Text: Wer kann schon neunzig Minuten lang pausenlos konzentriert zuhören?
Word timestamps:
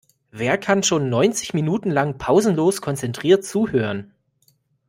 Wer 0.31 0.57
kann 0.57 0.81
schon 0.81 1.09
neunzig 1.11 1.53
Minuten 1.53 1.91
lang 1.91 2.17
pausenlos 2.17 2.81
konzentriert 2.81 3.45
zuhören? 3.45 4.15